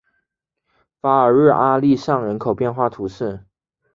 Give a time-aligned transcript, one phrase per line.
[0.99, 3.45] 法尔日阿利尚人口变化图示